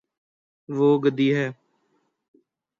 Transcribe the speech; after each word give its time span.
وہ 0.69 0.89
گدی 1.03 1.29
ہے 1.35 1.47